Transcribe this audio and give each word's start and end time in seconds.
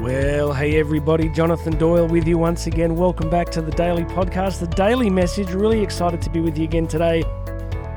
Well, 0.00 0.54
hey 0.54 0.80
everybody, 0.80 1.28
Jonathan 1.28 1.76
Doyle 1.76 2.06
with 2.08 2.26
you 2.26 2.38
once 2.38 2.66
again. 2.66 2.96
Welcome 2.96 3.28
back 3.28 3.50
to 3.50 3.60
the 3.60 3.70
Daily 3.70 4.04
Podcast, 4.04 4.58
the 4.58 4.66
Daily 4.66 5.10
Message. 5.10 5.50
Really 5.50 5.82
excited 5.82 6.22
to 6.22 6.30
be 6.30 6.40
with 6.40 6.56
you 6.56 6.64
again 6.64 6.88
today. 6.88 7.18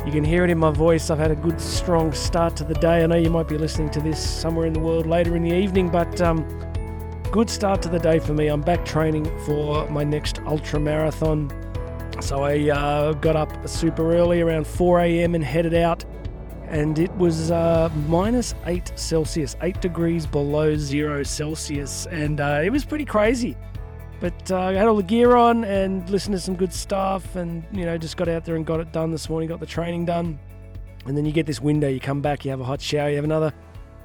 You 0.05 0.12
can 0.12 0.26
hear 0.26 0.44
it 0.44 0.49
in 0.49 0.58
my 0.58 0.69
voice. 0.69 1.10
I've 1.10 1.17
had 1.17 1.31
a 1.31 1.35
good, 1.35 1.62
strong 1.62 2.12
start 2.12 2.58
to 2.58 2.65
the 2.65 2.74
day. 2.74 3.05
I 3.05 3.05
know 3.05 3.15
you 3.15 3.29
might 3.29 3.47
be 3.47 3.58
listening 3.58 3.89
to 3.92 4.01
this 4.01 4.19
somewhere 4.19 4.67
in 4.67 4.74
the 4.74 4.81
world 4.81 5.08
later 5.08 5.37
in 5.37 5.44
the 5.44 5.55
evening, 5.55 5.87
but 5.87 6.19
um, 6.19 6.46
good 7.31 7.49
start 7.49 7.81
to 7.83 7.89
the 7.89 7.99
day 7.99 8.20
for 8.20 8.33
me. 8.33 8.47
I'm 8.47 8.60
back 8.60 8.83
training 8.83 9.24
for 9.46 9.90
my 9.90 10.04
next 10.04 10.40
ultra 10.46 10.81
marathon. 10.81 11.49
So 12.20 12.44
I 12.44 12.70
uh, 12.70 13.13
got 13.13 13.38
up 13.38 13.65
super 13.65 14.13
early, 14.13 14.42
around 14.42 14.67
4 14.67 14.99
a.m., 14.99 15.35
and 15.35 15.44
headed 15.44 15.74
out 15.74 16.04
and 16.73 16.98
it 16.98 17.12
was 17.18 17.52
uh, 17.52 17.88
minus 18.08 18.55
8 18.66 18.94
Celsius, 18.95 19.55
8 19.62 19.80
degrees 19.80 20.26
below 20.26 20.76
0 20.76 21.22
Celsius, 21.22 22.08
and 22.08 22.41
uh, 22.41 22.62
it 22.63 22.72
was 22.72 22.84
pretty 22.84 23.05
crazy. 23.05 23.55
But 24.20 24.52
uh, 24.52 24.59
I 24.59 24.73
had 24.73 24.88
all 24.88 24.96
the 24.96 25.04
gear 25.04 25.36
on 25.36 25.66
and 25.66 26.09
listened 26.09 26.36
to 26.36 26.40
some 26.40 26.55
good 26.55 26.73
stuff, 26.73 27.36
and 27.36 27.63
you 27.72 27.86
know, 27.86 27.96
just 27.99 28.18
got 28.18 28.27
out 28.27 28.44
there 28.44 28.55
and 28.55 28.66
got 28.66 28.80
it 28.80 28.91
done 28.91 29.12
this 29.12 29.30
morning, 29.30 29.49
got 29.49 29.59
the 29.59 29.68
training 29.68 30.05
done. 30.05 30.40
And 31.05 31.16
then 31.16 31.26
you 31.26 31.32
get 31.32 31.46
this 31.46 31.62
window, 31.62 31.88
you 31.88 31.99
come 31.99 32.22
back, 32.22 32.44
you 32.44 32.49
have 32.49 32.62
a 32.62 32.66
hot 32.66 32.82
shower, 32.82 33.10
you 33.10 33.18
have 33.18 33.24
another 33.24 33.54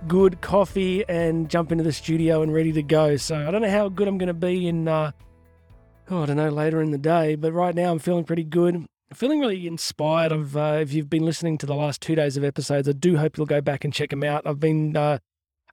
good 0.06 0.42
coffee, 0.42 1.08
and 1.08 1.48
jump 1.48 1.72
into 1.72 1.84
the 1.84 1.92
studio 1.92 2.42
and 2.42 2.52
ready 2.52 2.72
to 2.72 2.82
go. 2.82 3.16
So 3.16 3.48
I 3.48 3.50
don't 3.50 3.62
know 3.62 3.70
how 3.70 3.88
good 3.88 4.08
I'm 4.08 4.18
going 4.18 4.26
to 4.26 4.34
be 4.34 4.68
in, 4.68 4.88
uh, 4.88 5.12
oh, 6.10 6.22
I 6.22 6.26
don't 6.26 6.36
know, 6.36 6.50
later 6.50 6.82
in 6.82 6.90
the 6.90 6.98
day, 6.98 7.34
but 7.34 7.54
right 7.54 7.74
now 7.74 7.90
I'm 7.90 7.98
feeling 7.98 8.24
pretty 8.24 8.44
good 8.44 8.84
feeling 9.14 9.40
really 9.40 9.66
inspired. 9.66 10.32
Of 10.32 10.56
uh, 10.56 10.78
if 10.80 10.92
you've 10.92 11.10
been 11.10 11.24
listening 11.24 11.58
to 11.58 11.66
the 11.66 11.74
last 11.74 12.00
two 12.00 12.14
days 12.14 12.36
of 12.36 12.44
episodes, 12.44 12.88
I 12.88 12.92
do 12.92 13.16
hope 13.16 13.36
you'll 13.36 13.46
go 13.46 13.60
back 13.60 13.84
and 13.84 13.92
check 13.92 14.10
them 14.10 14.24
out. 14.24 14.46
I've 14.46 14.60
been 14.60 14.96
uh, 14.96 15.18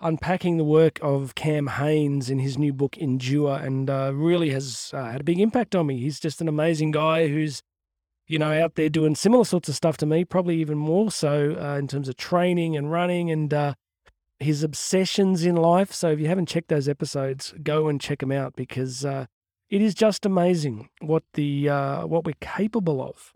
unpacking 0.01 0.57
the 0.57 0.63
work 0.63 0.99
of 1.01 1.35
Cam 1.35 1.67
Hanes 1.67 2.29
in 2.29 2.39
his 2.39 2.57
new 2.57 2.73
book 2.73 2.97
Endure, 2.97 3.57
and 3.57 3.89
uh, 3.89 4.11
really 4.13 4.51
has 4.51 4.91
uh, 4.93 5.11
had 5.11 5.21
a 5.21 5.25
big 5.25 5.39
impact 5.39 5.75
on 5.75 5.87
me. 5.87 5.99
He's 5.99 6.19
just 6.19 6.41
an 6.41 6.47
amazing 6.47 6.91
guy 6.91 7.27
who's 7.27 7.61
you 8.27 8.39
know 8.39 8.51
out 8.51 8.75
there 8.75 8.89
doing 8.89 9.15
similar 9.15 9.45
sorts 9.45 9.69
of 9.69 9.75
stuff 9.75 9.97
to 9.97 10.05
me, 10.05 10.25
probably 10.25 10.57
even 10.57 10.77
more 10.77 11.11
so 11.11 11.57
uh, 11.59 11.77
in 11.77 11.88
terms 11.88 12.09
of 12.09 12.17
training 12.17 12.75
and 12.75 12.91
running 12.91 13.31
and. 13.31 13.53
Uh, 13.53 13.73
his 14.38 14.63
obsessions 14.63 15.45
in 15.45 15.55
life. 15.55 15.93
So, 15.93 16.09
if 16.09 16.19
you 16.19 16.27
haven't 16.27 16.49
checked 16.49 16.67
those 16.67 16.89
episodes, 16.89 17.53
go 17.63 17.88
and 17.88 18.01
check 18.01 18.19
them 18.19 18.33
out 18.33 18.53
because 18.53 19.05
it 19.69 19.81
is 19.81 19.95
just 19.95 20.25
amazing 20.25 20.89
what 21.02 21.23
the 21.33 21.69
uh, 21.69 22.05
what 22.05 22.25
we're 22.25 22.33
capable 22.39 23.02
of, 23.02 23.33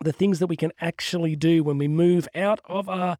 the 0.00 0.12
things 0.12 0.38
that 0.38 0.46
we 0.46 0.56
can 0.56 0.72
actually 0.80 1.36
do 1.36 1.64
when 1.64 1.78
we 1.78 1.88
move 1.88 2.28
out 2.34 2.60
of 2.66 2.88
our 2.88 3.18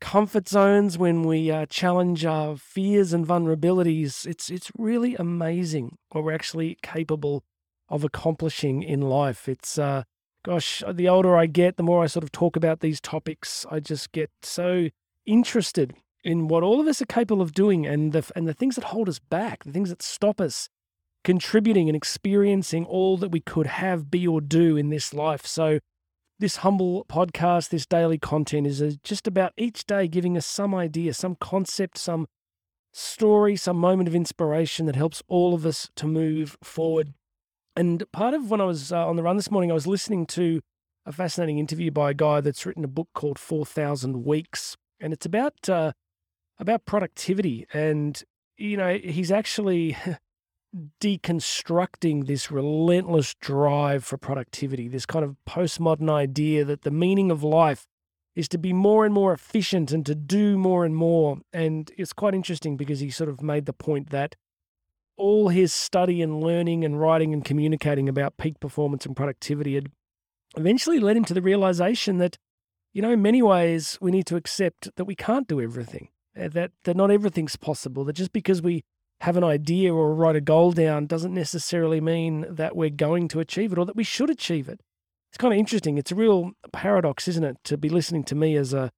comfort 0.00 0.48
zones, 0.48 0.98
when 0.98 1.22
we 1.22 1.50
uh, 1.50 1.66
challenge 1.66 2.24
our 2.24 2.56
fears 2.56 3.12
and 3.12 3.26
vulnerabilities. 3.26 4.26
It's 4.26 4.50
it's 4.50 4.70
really 4.76 5.14
amazing 5.16 5.98
what 6.10 6.24
we're 6.24 6.34
actually 6.34 6.78
capable 6.82 7.44
of 7.88 8.04
accomplishing 8.04 8.82
in 8.82 9.02
life. 9.02 9.48
It's 9.48 9.78
uh, 9.78 10.04
gosh, 10.44 10.82
the 10.90 11.08
older 11.08 11.36
I 11.36 11.46
get, 11.46 11.76
the 11.76 11.82
more 11.82 12.02
I 12.02 12.06
sort 12.06 12.24
of 12.24 12.32
talk 12.32 12.56
about 12.56 12.80
these 12.80 13.00
topics, 13.00 13.66
I 13.70 13.80
just 13.80 14.12
get 14.12 14.30
so 14.42 14.88
interested 15.26 15.94
in 16.24 16.48
what 16.48 16.62
all 16.62 16.80
of 16.80 16.86
us 16.86 17.02
are 17.02 17.06
capable 17.06 17.42
of 17.42 17.52
doing 17.52 17.86
and 17.86 18.12
the 18.12 18.30
and 18.34 18.48
the 18.48 18.54
things 18.54 18.76
that 18.76 18.84
hold 18.84 19.08
us 19.08 19.18
back, 19.18 19.64
the 19.64 19.72
things 19.72 19.90
that 19.90 20.02
stop 20.02 20.40
us 20.40 20.70
contributing 21.26 21.88
and 21.88 21.96
experiencing 21.96 22.84
all 22.84 23.16
that 23.16 23.30
we 23.30 23.40
could 23.40 23.66
have, 23.66 24.12
be, 24.12 24.28
or 24.28 24.40
do 24.40 24.76
in 24.76 24.90
this 24.90 25.12
life. 25.12 25.44
So, 25.44 25.80
this 26.38 26.58
humble 26.58 27.04
podcast, 27.06 27.70
this 27.70 27.84
daily 27.84 28.16
content 28.16 28.64
is 28.64 28.80
uh, 28.80 28.92
just 29.02 29.26
about 29.26 29.52
each 29.56 29.86
day 29.86 30.06
giving 30.06 30.36
us 30.36 30.46
some 30.46 30.72
idea, 30.72 31.12
some 31.14 31.34
concept, 31.34 31.98
some 31.98 32.28
story, 32.92 33.56
some 33.56 33.76
moment 33.76 34.08
of 34.08 34.14
inspiration 34.14 34.86
that 34.86 34.94
helps 34.94 35.20
all 35.26 35.52
of 35.52 35.66
us 35.66 35.90
to 35.96 36.06
move 36.06 36.56
forward. 36.62 37.12
And 37.74 38.04
part 38.12 38.32
of 38.32 38.48
when 38.48 38.60
I 38.60 38.64
was 38.64 38.92
uh, 38.92 39.04
on 39.04 39.16
the 39.16 39.24
run 39.24 39.36
this 39.36 39.50
morning, 39.50 39.72
I 39.72 39.74
was 39.74 39.88
listening 39.88 40.26
to 40.26 40.60
a 41.04 41.10
fascinating 41.10 41.58
interview 41.58 41.90
by 41.90 42.12
a 42.12 42.14
guy 42.14 42.40
that's 42.40 42.64
written 42.64 42.84
a 42.84 42.88
book 42.88 43.08
called 43.14 43.40
4,000 43.40 44.24
Weeks. 44.24 44.76
And 45.00 45.12
it's 45.12 45.26
about, 45.26 45.68
uh, 45.68 45.90
about 46.60 46.84
productivity. 46.84 47.66
And, 47.72 48.22
you 48.56 48.76
know, 48.76 48.96
he's 48.96 49.32
actually 49.32 49.96
deconstructing 51.00 52.26
this 52.26 52.50
relentless 52.50 53.34
drive 53.40 54.04
for 54.04 54.16
productivity, 54.16 54.88
this 54.88 55.06
kind 55.06 55.24
of 55.24 55.36
postmodern 55.48 56.10
idea 56.10 56.64
that 56.64 56.82
the 56.82 56.90
meaning 56.90 57.30
of 57.30 57.42
life 57.42 57.86
is 58.34 58.48
to 58.48 58.58
be 58.58 58.72
more 58.72 59.04
and 59.04 59.14
more 59.14 59.32
efficient 59.32 59.90
and 59.90 60.04
to 60.04 60.14
do 60.14 60.58
more 60.58 60.84
and 60.84 60.94
more. 60.94 61.38
And 61.52 61.90
it's 61.96 62.12
quite 62.12 62.34
interesting 62.34 62.76
because 62.76 63.00
he 63.00 63.10
sort 63.10 63.30
of 63.30 63.42
made 63.42 63.64
the 63.64 63.72
point 63.72 64.10
that 64.10 64.36
all 65.16 65.48
his 65.48 65.72
study 65.72 66.20
and 66.20 66.42
learning 66.42 66.84
and 66.84 67.00
writing 67.00 67.32
and 67.32 67.42
communicating 67.42 68.08
about 68.08 68.36
peak 68.36 68.60
performance 68.60 69.06
and 69.06 69.16
productivity 69.16 69.74
had 69.74 69.90
eventually 70.56 71.00
led 71.00 71.16
him 71.16 71.24
to 71.24 71.34
the 71.34 71.40
realization 71.40 72.18
that, 72.18 72.36
you 72.92 73.00
know, 73.00 73.12
in 73.12 73.22
many 73.22 73.40
ways, 73.40 73.96
we 74.02 74.10
need 74.10 74.26
to 74.26 74.36
accept 74.36 74.94
that 74.96 75.06
we 75.06 75.14
can't 75.14 75.48
do 75.48 75.60
everything, 75.60 76.10
eh, 76.36 76.48
that, 76.48 76.72
that 76.84 76.96
not 76.96 77.10
everything's 77.10 77.56
possible, 77.56 78.04
that 78.04 78.12
just 78.12 78.32
because 78.32 78.60
we 78.60 78.84
have 79.20 79.36
an 79.36 79.44
idea 79.44 79.92
or 79.92 80.14
write 80.14 80.36
a 80.36 80.40
goal 80.40 80.72
down 80.72 81.06
doesn't 81.06 81.32
necessarily 81.32 82.00
mean 82.00 82.46
that 82.48 82.76
we're 82.76 82.90
going 82.90 83.28
to 83.28 83.40
achieve 83.40 83.72
it 83.72 83.78
or 83.78 83.86
that 83.86 83.96
we 83.96 84.04
should 84.04 84.30
achieve 84.30 84.68
it. 84.68 84.80
It's 85.30 85.38
kind 85.38 85.52
of 85.52 85.58
interesting. 85.58 85.98
It's 85.98 86.12
a 86.12 86.16
real 86.16 86.52
paradox, 86.72 87.26
isn't 87.28 87.44
it, 87.44 87.56
to 87.64 87.76
be 87.76 87.88
listening 87.88 88.24
to 88.24 88.34
me 88.34 88.56
as 88.56 88.72
a 88.72 88.90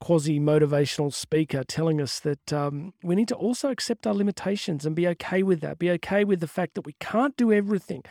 quasi 0.00 0.40
motivational 0.40 1.12
speaker 1.12 1.62
telling 1.62 2.00
us 2.00 2.18
that 2.20 2.52
um, 2.52 2.92
we 3.02 3.14
need 3.14 3.28
to 3.28 3.36
also 3.36 3.70
accept 3.70 4.06
our 4.06 4.14
limitations 4.14 4.84
and 4.84 4.96
be 4.96 5.06
okay 5.06 5.42
with 5.42 5.60
that, 5.60 5.78
be 5.78 5.90
okay 5.90 6.24
with 6.24 6.40
the 6.40 6.48
fact 6.48 6.74
that 6.74 6.86
we 6.86 6.94
can't 6.98 7.36
do 7.36 7.52
everything, 7.52 8.02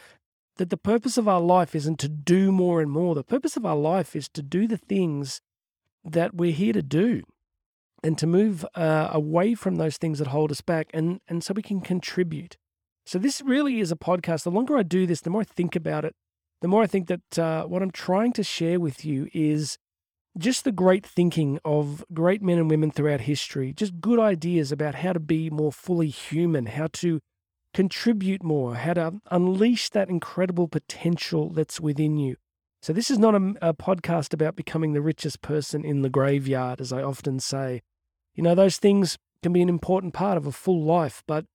that 0.58 0.70
the 0.70 0.78
purpose 0.78 1.18
of 1.18 1.28
our 1.28 1.42
life 1.42 1.76
isn't 1.76 2.00
to 2.00 2.08
do 2.08 2.52
more 2.52 2.82
and 2.82 2.92
more. 2.92 3.14
The 3.14 3.24
purpose 3.24 3.58
of 3.58 3.66
our 3.66 3.76
life 3.76 4.16
is 4.16 4.30
to 4.30 4.42
do 4.42 4.68
the 4.68 4.78
things 4.78 5.42
that 6.04 6.34
we're 6.34 6.54
here 6.54 6.74
to 6.74 6.82
do 6.82 7.24
and 8.04 8.18
to 8.18 8.28
move 8.28 8.66
uh, 8.76 9.10
away 9.12 9.54
from 9.54 9.76
those 9.76 9.98
things 9.98 10.20
that 10.20 10.28
hold 10.28 10.52
us 10.52 10.62
back 10.62 10.90
and, 10.94 11.22
and 11.28 11.44
so 11.44 11.54
we 11.54 11.62
can 11.62 11.82
contribute. 11.82 12.58
So, 13.06 13.18
this 13.20 13.42
really 13.42 13.80
is 13.80 13.92
a 13.92 13.96
podcast. 13.96 14.44
The 14.44 14.52
longer 14.52 14.78
I 14.78 14.84
do 14.84 15.06
this, 15.08 15.22
the 15.22 15.30
more 15.30 15.42
I 15.42 15.46
think 15.46 15.76
about 15.76 16.06
it, 16.06 16.16
the 16.62 16.68
more 16.68 16.84
I 16.84 16.88
think 16.88 17.08
that 17.08 17.40
uh, 17.40 17.66
what 17.66 17.82
I'm 17.82 17.92
trying 17.92 18.34
to 18.34 18.44
share 18.44 18.80
with 18.80 19.04
you 19.04 19.28
is 19.34 19.78
just 20.38 20.64
the 20.64 20.72
great 20.72 21.06
thinking 21.06 21.60
of 21.66 22.06
great 22.14 22.42
men 22.42 22.58
and 22.58 22.70
women 22.70 22.92
throughout 22.92 23.22
history, 23.22 23.74
just 23.74 24.00
good 24.00 24.20
ideas 24.20 24.72
about 24.72 24.96
how 24.96 25.14
to 25.14 25.20
be 25.20 25.50
more 25.50 25.72
fully 25.72 26.08
human, 26.08 26.68
how 26.68 26.88
to 26.94 27.20
contribute 27.74 28.44
more, 28.44 28.76
how 28.76 28.94
to 28.94 29.14
unleash 29.32 29.90
that 29.90 30.10
incredible 30.10 30.68
potential 30.68 31.50
that's 31.50 31.82
within 31.82 32.18
you. 32.18 32.36
So, 32.82 32.94
this 32.94 33.12
is 33.12 33.20
not 33.20 33.36
a, 33.36 33.70
a 33.70 33.74
podcast 33.74 34.34
about 34.34 34.56
becoming 34.56 34.94
the 34.94 35.02
richest 35.02 35.42
person 35.42 35.84
in 35.84 36.02
the 36.02 36.10
graveyard, 36.10 36.80
as 36.80 36.94
I 36.94 37.02
often 37.02 37.40
say. 37.40 37.82
You 38.36 38.44
know, 38.44 38.56
those 38.56 38.78
things 38.78 39.18
can 39.44 39.54
be 39.54 39.62
an 39.62 39.70
important 39.70 40.14
part 40.14 40.38
of 40.38 40.46
a 40.46 40.52
full 40.52 40.84
life, 40.84 41.24
but 41.28 41.46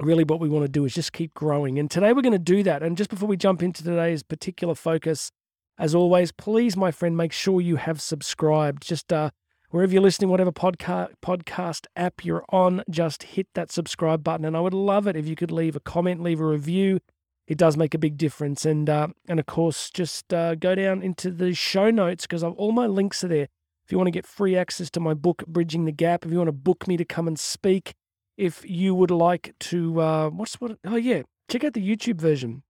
really 0.00 0.24
what 0.24 0.40
we 0.40 0.48
want 0.48 0.64
to 0.64 0.68
do 0.70 0.84
is 0.84 0.94
just 0.94 1.12
keep 1.12 1.34
growing. 1.34 1.78
And 1.78 1.90
today 1.90 2.12
we're 2.12 2.22
going 2.22 2.32
to 2.32 2.38
do 2.38 2.62
that. 2.62 2.82
And 2.82 2.96
just 2.96 3.10
before 3.10 3.28
we 3.28 3.36
jump 3.36 3.62
into 3.62 3.82
today's 3.82 4.22
particular 4.22 4.74
focus, 4.74 5.30
as 5.78 5.94
always, 5.94 6.32
please, 6.32 6.76
my 6.76 6.90
friend, 6.90 7.16
make 7.16 7.32
sure 7.32 7.60
you 7.60 7.76
have 7.76 8.00
subscribed. 8.00 8.82
Just 8.82 9.12
uh, 9.12 9.30
wherever 9.70 9.92
you're 9.92 10.02
listening, 10.02 10.30
whatever 10.30 10.52
podcast 10.52 11.10
podcast 11.24 11.86
app 11.94 12.24
you're 12.24 12.44
on, 12.48 12.82
just 12.90 13.22
hit 13.22 13.46
that 13.54 13.70
subscribe 13.70 14.24
button. 14.24 14.44
And 14.44 14.56
I 14.56 14.60
would 14.60 14.74
love 14.74 15.06
it 15.06 15.16
if 15.16 15.28
you 15.28 15.36
could 15.36 15.52
leave 15.52 15.76
a 15.76 15.80
comment, 15.80 16.22
leave 16.22 16.40
a 16.40 16.46
review. 16.46 16.98
It 17.46 17.58
does 17.58 17.76
make 17.76 17.94
a 17.94 17.98
big 17.98 18.16
difference. 18.16 18.64
And 18.64 18.90
uh, 18.90 19.08
and 19.28 19.38
of 19.38 19.46
course, 19.46 19.90
just 19.90 20.34
uh, 20.34 20.56
go 20.56 20.74
down 20.74 21.02
into 21.02 21.30
the 21.30 21.54
show 21.54 21.90
notes 21.90 22.26
because 22.26 22.42
all 22.42 22.72
my 22.72 22.86
links 22.86 23.22
are 23.22 23.28
there. 23.28 23.48
If 23.88 23.92
you 23.92 23.96
want 23.96 24.08
to 24.08 24.12
get 24.12 24.26
free 24.26 24.54
access 24.54 24.90
to 24.90 25.00
my 25.00 25.14
book, 25.14 25.46
Bridging 25.46 25.86
the 25.86 25.92
Gap, 25.92 26.26
if 26.26 26.30
you 26.30 26.36
want 26.36 26.48
to 26.48 26.52
book 26.52 26.86
me 26.86 26.98
to 26.98 27.06
come 27.06 27.26
and 27.26 27.38
speak, 27.38 27.94
if 28.36 28.62
you 28.68 28.94
would 28.94 29.10
like 29.10 29.54
to, 29.60 29.98
uh, 29.98 30.28
what's 30.28 30.60
what? 30.60 30.76
Oh, 30.84 30.96
yeah, 30.96 31.22
check 31.48 31.64
out 31.64 31.72
the 31.72 31.80
YouTube 31.80 32.20
version. 32.20 32.64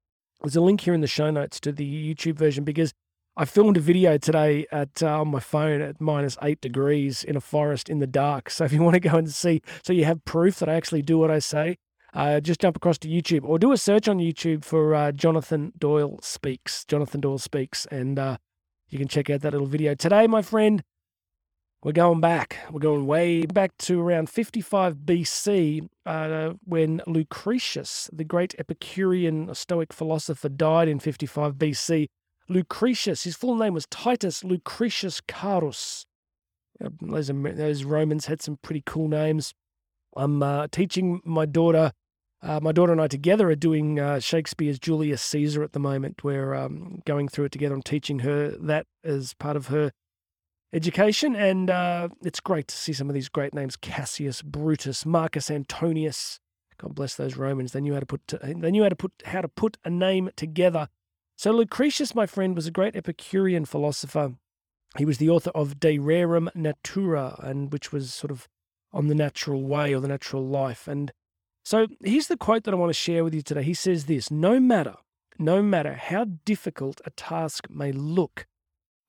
There's 0.43 0.57
a 0.57 0.61
link 0.61 0.83
here 0.83 0.93
in 0.93 1.01
the 1.01 1.07
show 1.07 1.31
notes 1.31 1.59
to 1.61 1.73
the 1.73 2.15
YouTube 2.15 2.35
version 2.35 2.65
because 2.65 2.93
I 3.35 3.47
filmed 3.47 3.79
a 3.79 3.81
video 3.81 4.19
today 4.19 4.67
at 4.71 5.03
uh, 5.03 5.23
on 5.23 5.29
my 5.29 5.41
phone 5.41 5.81
at 5.81 6.03
minus 6.03 6.37
eight 6.43 6.61
degrees 6.61 7.25
in 7.25 7.35
a 7.35 7.41
forest 7.41 7.89
in 7.89 7.99
the 7.99 8.07
dark. 8.07 8.51
So 8.51 8.65
if 8.65 8.73
you 8.75 8.83
want 8.83 8.93
to 8.93 9.01
go 9.01 9.17
and 9.17 9.33
see, 9.33 9.63
so 9.83 9.95
you 9.95 10.05
have 10.05 10.23
proof 10.27 10.59
that 10.59 10.69
I 10.69 10.75
actually 10.75 11.01
do 11.01 11.17
what 11.17 11.31
I 11.31 11.39
say, 11.39 11.79
uh, 12.13 12.41
just 12.41 12.61
jump 12.61 12.77
across 12.77 12.99
to 12.99 13.09
YouTube 13.09 13.45
or 13.45 13.59
do 13.59 13.73
a 13.73 13.79
search 13.79 14.07
on 14.07 14.19
YouTube 14.19 14.67
for 14.67 14.95
uh, 14.95 15.13
Jonathan 15.13 15.73
Doyle 15.79 16.19
Speaks. 16.21 16.85
Jonathan 16.85 17.23
Doyle 17.23 17.39
Speaks, 17.39 17.87
and 17.87 18.19
uh, 18.19 18.37
you 18.91 18.99
can 18.99 19.09
check 19.09 19.31
out 19.31 19.41
that 19.41 19.53
little 19.53 19.67
video 19.67 19.95
today, 19.95 20.27
my 20.27 20.43
friend. 20.43 20.83
We're 21.87 21.93
going 21.93 22.21
back. 22.21 22.57
We're 22.73 22.81
going 22.81 23.07
way 23.07 23.47
back 23.47 23.79
to 23.79 24.01
around 24.01 24.29
55 24.29 24.97
BC 25.07 25.89
uh, 26.05 26.55
when 26.65 27.01
Lucretius, 27.07 28.11
the 28.13 28.25
great 28.25 28.57
Epicurean 28.59 29.55
Stoic 29.55 29.93
philosopher, 29.93 30.49
died 30.49 30.89
in 30.89 30.99
55 30.99 31.55
BC. 31.55 32.09
Lucretius, 32.49 33.23
his 33.23 33.37
full 33.37 33.55
name 33.55 33.73
was 33.73 33.87
Titus 33.89 34.43
Lucretius 34.43 35.21
Carus. 35.29 36.07
Those, 37.01 37.29
those 37.29 37.85
Romans 37.85 38.27
had 38.27 38.43
some 38.43 38.59
pretty 38.63 38.83
cool 38.85 39.07
names. 39.07 39.55
I'm 40.17 40.43
uh, 40.43 40.67
teaching 40.73 41.21
my 41.25 41.47
daughter. 41.47 41.93
Uh, 42.43 42.59
my 42.61 42.73
daughter 42.73 42.91
and 42.91 43.01
I 43.01 43.07
together 43.07 43.49
are 43.51 43.55
doing 43.55 44.01
uh, 44.01 44.19
Shakespeare's 44.19 44.81
Julius 44.81 45.23
Caesar 45.23 45.63
at 45.63 45.73
the 45.73 45.79
moment. 45.79 46.25
We're 46.25 46.53
um, 46.53 47.03
going 47.05 47.29
through 47.29 47.45
it 47.45 47.53
together. 47.53 47.77
I'm 47.77 47.83
teaching 47.83 48.19
her 48.21 48.57
that 48.59 48.89
as 49.05 49.35
part 49.35 49.55
of 49.57 49.69
her 49.69 49.93
education, 50.73 51.35
and 51.37 51.71
uh, 51.71 52.09
it's 52.23 52.41
great 52.41 52.69
to 52.69 52.77
see 52.77 52.93
some 52.93 53.09
of 53.09 53.15
these 53.15 53.29
great 53.29 53.55
names: 53.55 53.77
Cassius, 53.77 54.43
Brutus, 54.43 55.07
Marcus 55.07 55.51
Antonius. 55.51 56.41
God 56.79 56.95
bless 56.95 57.15
those 57.15 57.37
Romans. 57.37 57.73
They 57.73 57.81
knew 57.81 57.95
how 57.95 58.01
to 58.01 58.07
put 58.07 58.35
they 58.43 58.71
knew 58.71 58.83
how 58.83 58.89
to 58.89 58.97
put 58.97 59.13
how 59.25 59.41
to 59.41 59.49
put 59.49 59.79
a 59.85 59.91
name 59.91 60.31
together. 60.37 60.89
So 61.37 61.51
Lucretius, 61.51 62.15
my 62.15 62.27
friend, 62.27 62.55
was 62.55 62.67
a 62.67 62.71
great 62.71 62.97
Epicurean 62.97 63.65
philosopher. 63.65 64.35
He 64.97 65.05
was 65.05 65.19
the 65.19 65.29
author 65.29 65.51
of 65.51 65.79
De 65.79 65.99
Rerum 65.99 66.49
Natura, 66.55 67.39
and 67.43 67.73
which 67.73 67.93
was 67.93 68.13
sort 68.15 68.31
of 68.31 68.49
on 68.93 69.09
the 69.09 69.15
natural 69.15 69.63
way 69.63 69.95
or 69.95 70.01
the 70.01 70.09
natural 70.09 70.47
life. 70.47 70.89
And 70.89 71.13
so 71.65 71.89
here's 72.03 72.29
the 72.29 72.37
quote 72.37 72.65
that 72.65 72.73
I 72.73 72.77
want 72.77 72.91
to 72.91 72.95
share 72.95 73.25
with 73.25 73.35
you 73.35 73.43
today. 73.43 73.63
He 73.63 73.75
says 73.75 74.07
this: 74.07 74.31
No 74.31 74.61
matter, 74.61 74.97
no 75.39 75.63
matter 75.63 75.95
how 75.95 76.25
difficult 76.45 77.01
a 77.05 77.11
task 77.11 77.69
may 77.69 77.93
look, 77.93 78.47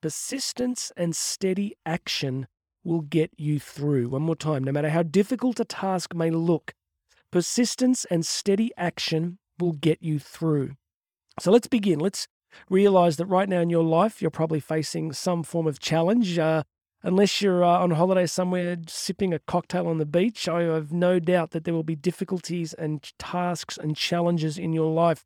persistence 0.02 0.92
and 0.96 1.16
steady 1.16 1.76
action 1.86 2.48
will 2.84 3.02
get 3.02 3.32
you 3.38 3.60
through. 3.60 4.10
One 4.10 4.22
more 4.22 4.36
time. 4.36 4.64
No 4.64 4.72
matter 4.72 4.90
how 4.90 5.04
difficult 5.04 5.60
a 5.60 5.66
task 5.66 6.16
may 6.16 6.30
look, 6.30 6.74
persistence 7.32 8.06
and 8.10 8.26
steady 8.26 8.72
action 8.78 9.40
will 9.60 9.74
get 9.74 10.02
you 10.02 10.20
through. 10.20 10.72
So 11.40 11.52
let's 11.52 11.68
begin. 11.68 12.00
Let's 12.00 12.28
realize 12.70 13.18
that 13.18 13.26
right 13.26 13.50
now 13.50 13.60
in 13.60 13.70
your 13.70 13.84
life, 13.84 14.22
you're 14.22 14.32
probably 14.32 14.60
facing 14.60 15.14
some 15.14 15.44
form 15.44 15.68
of 15.68 15.80
challenge. 15.80 16.40
Uh, 16.40 16.64
unless 17.04 17.42
you're 17.42 17.64
uh, 17.64 17.80
on 17.80 17.92
holiday 17.92 18.26
somewhere 18.26 18.78
sipping 18.88 19.34
a 19.34 19.40
cocktail 19.40 19.88
on 19.88 19.98
the 19.98 20.06
beach, 20.06 20.48
I 20.48 20.64
have 20.64 20.92
no 20.92 21.20
doubt 21.20 21.52
that 21.52 21.64
there 21.64 21.74
will 21.74 21.84
be 21.84 21.96
difficulties 21.96 22.74
and 22.74 23.12
tasks 23.20 23.78
and 23.78 23.96
challenges 23.96 24.58
in 24.58 24.74
your 24.74 24.92
life. 24.92 25.26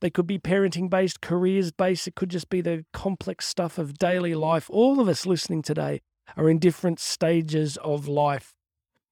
They 0.00 0.10
could 0.10 0.26
be 0.26 0.38
parenting 0.38 0.90
based, 0.90 1.20
careers 1.20 1.72
based. 1.72 2.06
It 2.06 2.14
could 2.14 2.28
just 2.28 2.50
be 2.50 2.60
the 2.60 2.84
complex 2.92 3.46
stuff 3.46 3.78
of 3.78 3.98
daily 3.98 4.34
life. 4.34 4.68
All 4.68 5.00
of 5.00 5.08
us 5.08 5.26
listening 5.26 5.62
today 5.62 6.02
are 6.36 6.50
in 6.50 6.58
different 6.58 7.00
stages 7.00 7.76
of 7.78 8.06
life. 8.06 8.52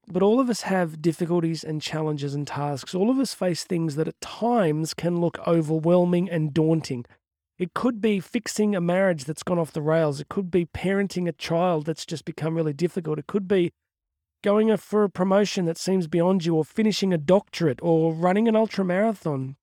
But 0.06 0.22
all 0.22 0.40
of 0.40 0.50
us 0.50 0.62
have 0.62 1.00
difficulties 1.00 1.64
and 1.64 1.80
challenges 1.80 2.34
and 2.34 2.46
tasks. 2.46 2.94
All 2.94 3.10
of 3.10 3.18
us 3.18 3.32
face 3.32 3.64
things 3.64 3.96
that 3.96 4.08
at 4.08 4.20
times 4.20 4.92
can 4.92 5.20
look 5.20 5.38
overwhelming 5.46 6.28
and 6.28 6.52
daunting. 6.52 7.06
It 7.58 7.72
could 7.72 8.02
be 8.02 8.20
fixing 8.20 8.74
a 8.74 8.80
marriage 8.80 9.24
that's 9.24 9.42
gone 9.42 9.58
off 9.58 9.72
the 9.72 9.80
rails. 9.80 10.20
It 10.20 10.28
could 10.28 10.50
be 10.50 10.66
parenting 10.66 11.28
a 11.28 11.32
child 11.32 11.86
that's 11.86 12.04
just 12.04 12.24
become 12.26 12.54
really 12.54 12.74
difficult. 12.74 13.18
It 13.18 13.28
could 13.28 13.48
be 13.48 13.72
going 14.42 14.76
for 14.76 15.04
a 15.04 15.08
promotion 15.08 15.64
that 15.64 15.78
seems 15.78 16.06
beyond 16.06 16.44
you, 16.44 16.54
or 16.56 16.64
finishing 16.64 17.14
a 17.14 17.18
doctorate, 17.18 17.78
or 17.80 18.12
running 18.12 18.46
an 18.46 18.56
ultra 18.56 18.84
marathon. 18.84 19.56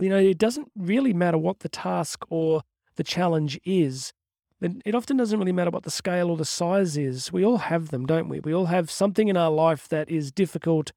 You 0.00 0.08
know, 0.08 0.18
it 0.18 0.38
doesn't 0.38 0.70
really 0.76 1.12
matter 1.12 1.38
what 1.38 1.60
the 1.60 1.68
task 1.68 2.24
or 2.30 2.62
the 2.96 3.04
challenge 3.04 3.60
is. 3.64 4.12
It 4.60 4.94
often 4.94 5.16
doesn't 5.16 5.38
really 5.38 5.52
matter 5.52 5.70
what 5.70 5.82
the 5.82 5.90
scale 5.90 6.30
or 6.30 6.36
the 6.36 6.44
size 6.44 6.96
is. 6.96 7.32
We 7.32 7.44
all 7.44 7.58
have 7.58 7.88
them, 7.88 8.06
don't 8.06 8.28
we? 8.28 8.40
We 8.40 8.54
all 8.54 8.66
have 8.66 8.90
something 8.90 9.28
in 9.28 9.36
our 9.36 9.50
life 9.50 9.88
that 9.88 10.08
is 10.08 10.30
difficult 10.30 10.92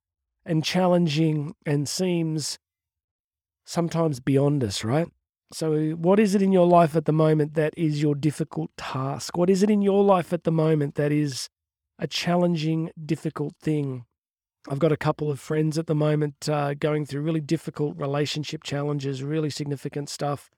and 0.45 0.63
challenging 0.63 1.56
and 1.65 1.89
seems 1.89 2.59
sometimes 3.65 4.19
beyond 4.19 4.63
us, 4.63 4.83
right? 4.83 5.07
So, 5.51 5.92
what 5.92 6.19
is 6.19 6.36
it 6.36 6.42
in 6.42 6.51
your 6.51 6.68
life 6.68 6.95
at 6.95 7.06
the 7.06 7.12
moment 7.12 7.56
that 7.56 7.74
is 7.77 8.01
your 8.01 8.15
difficult 8.15 8.71
task? 8.77 9.38
What 9.38 9.50
is 9.50 9.63
it 9.63 9.69
in 9.69 9.81
your 9.81 10.03
life 10.03 10.33
at 10.33 10.44
the 10.44 10.51
moment 10.51 10.95
that 10.95 11.12
is 11.12 11.50
a 11.97 12.07
challenging, 12.07 12.92
difficult 13.03 13.56
thing? 13.62 14.06
I've 14.68 14.80
got 14.80 14.92
a 14.92 14.98
couple 14.98 15.30
of 15.30 15.40
friends 15.40 15.78
at 15.78 15.86
the 15.86 15.96
moment 15.96 16.50
uh, 16.50 16.74
going 16.74 17.06
through 17.06 17.22
really 17.22 17.42
difficult 17.42 17.98
relationship 17.98 18.64
challenges, 18.64 19.22
really 19.22 19.50
significant 19.50 20.10
stuff. 20.10 20.50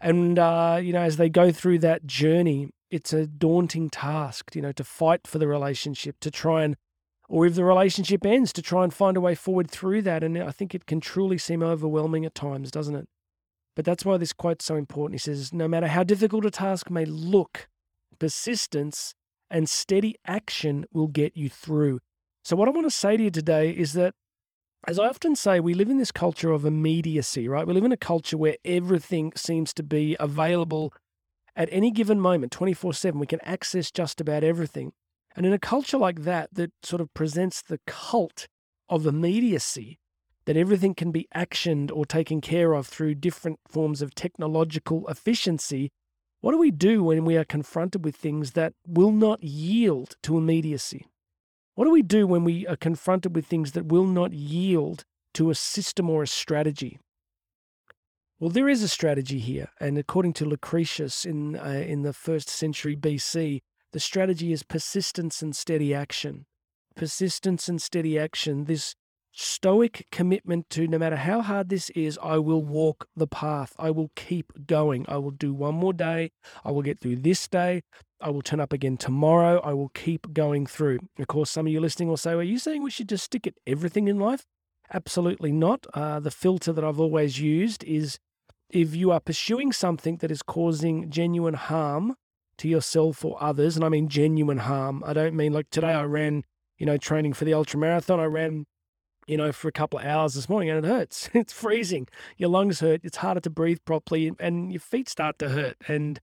And, 0.00 0.38
uh, 0.38 0.80
you 0.82 0.92
know, 0.92 1.02
as 1.02 1.16
they 1.16 1.28
go 1.28 1.52
through 1.52 1.78
that 1.80 2.06
journey, 2.06 2.70
it's 2.90 3.12
a 3.12 3.26
daunting 3.26 3.90
task, 3.90 4.54
you 4.56 4.62
know, 4.62 4.72
to 4.72 4.84
fight 4.84 5.26
for 5.26 5.38
the 5.38 5.46
relationship, 5.46 6.16
to 6.20 6.30
try 6.30 6.64
and, 6.64 6.76
or 7.28 7.46
if 7.46 7.54
the 7.54 7.64
relationship 7.64 8.24
ends, 8.26 8.52
to 8.54 8.62
try 8.62 8.82
and 8.82 8.92
find 8.92 9.16
a 9.16 9.20
way 9.20 9.34
forward 9.34 9.70
through 9.70 10.02
that. 10.02 10.24
And 10.24 10.38
I 10.38 10.50
think 10.50 10.74
it 10.74 10.86
can 10.86 11.00
truly 11.00 11.38
seem 11.38 11.62
overwhelming 11.62 12.24
at 12.24 12.34
times, 12.34 12.70
doesn't 12.70 12.94
it? 12.94 13.08
But 13.76 13.84
that's 13.84 14.04
why 14.04 14.16
this 14.16 14.32
quote's 14.32 14.64
so 14.64 14.74
important. 14.74 15.14
He 15.14 15.24
says, 15.24 15.52
No 15.52 15.68
matter 15.68 15.86
how 15.86 16.02
difficult 16.02 16.44
a 16.44 16.50
task 16.50 16.90
may 16.90 17.04
look, 17.04 17.68
persistence 18.18 19.14
and 19.48 19.68
steady 19.68 20.16
action 20.26 20.86
will 20.92 21.06
get 21.06 21.36
you 21.36 21.48
through. 21.48 22.00
So, 22.44 22.56
what 22.56 22.68
I 22.68 22.72
want 22.72 22.86
to 22.86 22.90
say 22.90 23.16
to 23.16 23.22
you 23.22 23.30
today 23.30 23.70
is 23.70 23.92
that, 23.94 24.14
as 24.86 24.98
I 24.98 25.08
often 25.08 25.36
say, 25.36 25.60
we 25.60 25.74
live 25.74 25.90
in 25.90 25.98
this 25.98 26.12
culture 26.12 26.52
of 26.52 26.64
immediacy, 26.64 27.48
right? 27.48 27.66
We 27.66 27.74
live 27.74 27.84
in 27.84 27.92
a 27.92 27.96
culture 27.96 28.38
where 28.38 28.56
everything 28.64 29.32
seems 29.36 29.74
to 29.74 29.82
be 29.82 30.16
available 30.18 30.94
at 31.56 31.68
any 31.72 31.90
given 31.90 32.20
moment, 32.20 32.52
24 32.52 32.94
7. 32.94 33.18
We 33.18 33.26
can 33.26 33.40
access 33.42 33.90
just 33.90 34.20
about 34.20 34.44
everything. 34.44 34.92
And 35.36 35.44
in 35.44 35.52
a 35.52 35.58
culture 35.58 35.98
like 35.98 36.22
that, 36.22 36.54
that 36.54 36.72
sort 36.82 37.00
of 37.00 37.12
presents 37.14 37.62
the 37.62 37.80
cult 37.86 38.46
of 38.88 39.06
immediacy, 39.06 39.98
that 40.46 40.56
everything 40.56 40.94
can 40.94 41.12
be 41.12 41.28
actioned 41.34 41.90
or 41.92 42.06
taken 42.06 42.40
care 42.40 42.72
of 42.72 42.86
through 42.86 43.16
different 43.16 43.58
forms 43.68 44.00
of 44.00 44.14
technological 44.14 45.06
efficiency, 45.08 45.90
what 46.40 46.52
do 46.52 46.58
we 46.58 46.70
do 46.70 47.02
when 47.02 47.24
we 47.24 47.36
are 47.36 47.44
confronted 47.44 48.04
with 48.04 48.16
things 48.16 48.52
that 48.52 48.72
will 48.86 49.12
not 49.12 49.42
yield 49.42 50.16
to 50.22 50.38
immediacy? 50.38 51.06
What 51.78 51.84
do 51.84 51.92
we 51.92 52.02
do 52.02 52.26
when 52.26 52.42
we 52.42 52.66
are 52.66 52.74
confronted 52.74 53.36
with 53.36 53.46
things 53.46 53.70
that 53.70 53.86
will 53.86 54.04
not 54.04 54.32
yield 54.32 55.04
to 55.34 55.48
a 55.48 55.54
system 55.54 56.10
or 56.10 56.24
a 56.24 56.26
strategy? 56.26 56.98
Well, 58.40 58.50
there 58.50 58.68
is 58.68 58.82
a 58.82 58.88
strategy 58.88 59.38
here, 59.38 59.68
and 59.78 59.96
according 59.96 60.32
to 60.34 60.44
Lucretius 60.44 61.24
in 61.24 61.56
uh, 61.56 61.84
in 61.86 62.02
the 62.02 62.12
first 62.12 62.48
century 62.48 62.96
BC, 62.96 63.60
the 63.92 64.00
strategy 64.00 64.50
is 64.50 64.64
persistence 64.64 65.40
and 65.40 65.54
steady 65.54 65.94
action. 65.94 66.46
Persistence 66.96 67.68
and 67.68 67.80
steady 67.80 68.18
action. 68.18 68.64
This 68.64 68.96
stoic 69.30 70.06
commitment 70.10 70.68
to 70.70 70.88
no 70.88 70.98
matter 70.98 71.14
how 71.14 71.42
hard 71.42 71.68
this 71.68 71.90
is, 71.90 72.18
I 72.20 72.38
will 72.38 72.64
walk 72.64 73.06
the 73.14 73.28
path. 73.28 73.72
I 73.78 73.92
will 73.92 74.10
keep 74.16 74.66
going. 74.66 75.06
I 75.06 75.18
will 75.18 75.30
do 75.30 75.54
one 75.54 75.76
more 75.76 75.92
day. 75.92 76.32
I 76.64 76.72
will 76.72 76.82
get 76.82 76.98
through 76.98 77.18
this 77.18 77.46
day. 77.46 77.82
I 78.20 78.30
will 78.30 78.42
turn 78.42 78.60
up 78.60 78.72
again 78.72 78.96
tomorrow. 78.96 79.60
I 79.60 79.72
will 79.72 79.90
keep 79.90 80.32
going 80.32 80.66
through. 80.66 80.98
Of 81.18 81.28
course, 81.28 81.50
some 81.50 81.66
of 81.66 81.72
you 81.72 81.80
listening 81.80 82.08
will 82.08 82.16
say, 82.16 82.32
Are 82.32 82.42
you 82.42 82.58
saying 82.58 82.82
we 82.82 82.90
should 82.90 83.08
just 83.08 83.24
stick 83.24 83.46
at 83.46 83.54
everything 83.66 84.08
in 84.08 84.18
life? 84.18 84.44
Absolutely 84.92 85.52
not. 85.52 85.86
Uh, 85.94 86.18
the 86.18 86.30
filter 86.30 86.72
that 86.72 86.84
I've 86.84 87.00
always 87.00 87.40
used 87.40 87.84
is 87.84 88.18
if 88.70 88.94
you 88.94 89.10
are 89.10 89.20
pursuing 89.20 89.72
something 89.72 90.16
that 90.16 90.30
is 90.30 90.42
causing 90.42 91.10
genuine 91.10 91.54
harm 91.54 92.16
to 92.58 92.68
yourself 92.68 93.24
or 93.24 93.42
others, 93.42 93.76
and 93.76 93.84
I 93.84 93.88
mean 93.88 94.08
genuine 94.08 94.58
harm, 94.58 95.02
I 95.06 95.12
don't 95.12 95.34
mean 95.34 95.52
like 95.52 95.70
today 95.70 95.92
I 95.92 96.04
ran, 96.04 96.44
you 96.76 96.86
know, 96.86 96.96
training 96.96 97.34
for 97.34 97.44
the 97.44 97.54
ultra 97.54 97.78
marathon. 97.78 98.18
I 98.20 98.24
ran 98.24 98.66
you 99.28 99.36
know, 99.36 99.52
for 99.52 99.68
a 99.68 99.72
couple 99.72 99.98
of 99.98 100.06
hours 100.06 100.32
this 100.32 100.48
morning 100.48 100.70
and 100.70 100.84
it 100.84 100.88
hurts. 100.88 101.28
It's 101.34 101.52
freezing. 101.52 102.08
Your 102.38 102.48
lungs 102.48 102.80
hurt. 102.80 103.02
It's 103.04 103.18
harder 103.18 103.40
to 103.40 103.50
breathe 103.50 103.78
properly 103.84 104.32
and 104.40 104.72
your 104.72 104.80
feet 104.80 105.06
start 105.08 105.38
to 105.40 105.50
hurt 105.50 105.76
and 105.86 106.18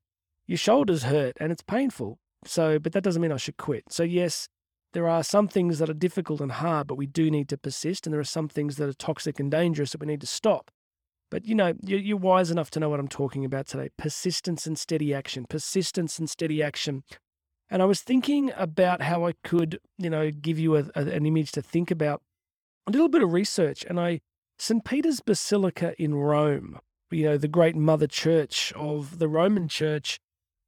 your 0.48 0.58
shoulders 0.58 1.04
hurt 1.04 1.38
and 1.40 1.52
it's 1.52 1.64
painful. 1.64 2.20
So, 2.46 2.80
but 2.80 2.94
that 2.94 3.04
doesn't 3.04 3.22
mean 3.22 3.32
I 3.32 3.38
should 3.38 3.58
quit. 3.58 3.86
So, 3.90 4.04
yes, 4.04 4.48
there 4.94 5.08
are 5.10 5.24
some 5.24 5.48
things 5.48 5.80
that 5.80 5.90
are 5.90 5.94
difficult 5.94 6.42
and 6.42 6.52
hard, 6.52 6.88
but 6.88 6.96
we 6.96 7.08
do 7.08 7.32
need 7.32 7.50
to 7.50 7.58
persist. 7.58 8.06
And 8.06 8.14
there 8.14 8.20
are 8.20 8.24
some 8.24 8.48
things 8.48 8.78
that 8.78 8.88
are 8.88 8.94
toxic 8.94 9.40
and 9.40 9.50
dangerous 9.50 9.92
that 9.92 10.02
we 10.02 10.08
need 10.08 10.22
to 10.22 10.28
stop. 10.28 10.72
But, 11.32 11.46
you 11.46 11.56
know, 11.56 11.74
you're 11.82 12.18
wise 12.18 12.52
enough 12.52 12.70
to 12.72 12.80
know 12.80 12.90
what 12.90 13.00
I'm 13.00 13.08
talking 13.08 13.44
about 13.44 13.68
today 13.68 13.90
persistence 13.98 14.68
and 14.68 14.78
steady 14.78 15.14
action, 15.14 15.46
persistence 15.50 16.20
and 16.20 16.30
steady 16.30 16.62
action. 16.62 17.04
And 17.70 17.82
I 17.82 17.86
was 17.86 18.02
thinking 18.02 18.52
about 18.56 19.02
how 19.02 19.26
I 19.26 19.34
could, 19.44 19.80
you 19.98 20.10
know, 20.10 20.30
give 20.30 20.60
you 20.60 20.78
a, 20.78 20.86
a, 20.96 21.02
an 21.02 21.26
image 21.26 21.52
to 21.54 21.62
think 21.64 21.90
about 21.90 22.22
a 22.88 22.92
little 22.92 23.10
bit 23.10 23.24
of 23.24 23.34
research, 23.34 23.84
and 23.90 24.00
I 24.00 24.22
St. 24.58 24.86
Peter's 24.86 25.20
Basilica 25.20 25.94
in 26.02 26.16
Rome, 26.16 26.80
you 27.12 27.26
know, 27.26 27.38
the 27.38 27.48
great 27.48 27.76
mother 27.76 28.08
church 28.08 28.72
of 28.76 29.20
the 29.20 29.28
Roman 29.28 29.68
church, 29.68 30.20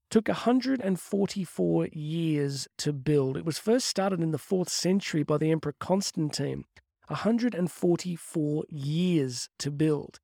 took 0.09 0.27
144 0.27 1.87
years 1.91 2.67
to 2.77 2.93
build. 2.93 3.37
It 3.37 3.45
was 3.45 3.59
first 3.59 3.87
started 3.87 4.21
in 4.21 4.31
the 4.31 4.37
fourth 4.37 4.69
century 4.69 5.23
by 5.23 5.37
the 5.37 5.51
Emperor 5.51 5.75
Constantine. 5.79 6.65
144 7.07 8.65
years 8.69 9.49
to 9.59 9.71
build. 9.71 10.19